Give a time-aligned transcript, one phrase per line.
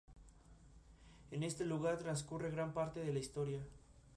[1.29, 3.61] En este lugar transcurre gran parte de la historia.